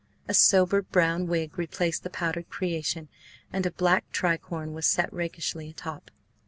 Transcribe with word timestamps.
A 0.27 0.33
sober 0.33 0.81
brown 0.81 1.27
wig 1.27 1.59
replaced 1.59 2.01
the 2.01 2.09
powdered 2.09 2.49
creation, 2.49 3.07
and 3.53 3.67
a 3.67 3.71
black 3.71 4.11
tricorne 4.11 4.73
was 4.73 4.87
set 4.87 5.13
rakishly 5.13 5.69
atop. 5.69 6.09